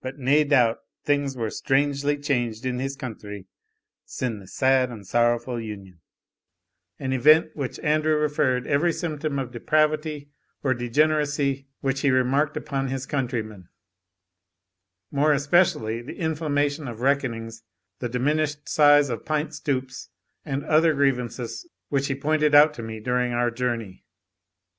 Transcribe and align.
But 0.00 0.18
nae 0.18 0.44
doubt 0.44 0.78
things 1.04 1.36
were 1.36 1.50
strangely 1.50 2.16
changed 2.16 2.64
in 2.64 2.78
his 2.78 2.96
country 2.96 3.48
sin' 4.06 4.38
the 4.38 4.46
sad 4.46 4.88
and 4.88 5.02
sorrowfu' 5.06 5.62
Union;" 5.62 6.00
an 6.98 7.12
event 7.12 7.52
to 7.52 7.58
which 7.58 7.78
Andrew 7.80 8.16
referred 8.16 8.66
every 8.66 8.94
symptom 8.94 9.38
of 9.38 9.52
depravity 9.52 10.30
or 10.62 10.72
degeneracy 10.72 11.66
which 11.82 12.00
he 12.00 12.10
remarked 12.10 12.56
among 12.56 12.88
his 12.88 13.04
countrymen, 13.04 13.68
more 15.10 15.34
especially 15.34 16.00
the 16.00 16.16
inflammation 16.16 16.88
of 16.88 17.02
reckonings, 17.02 17.62
the 17.98 18.08
diminished 18.08 18.66
size 18.70 19.10
of 19.10 19.26
pint 19.26 19.52
stoups, 19.52 20.08
and 20.46 20.64
other 20.64 20.94
grievances, 20.94 21.68
which 21.90 22.06
he 22.06 22.14
pointed 22.14 22.54
out 22.54 22.72
to 22.72 22.82
me 22.82 23.00
during 23.00 23.34
our 23.34 23.50
journey. 23.50 24.06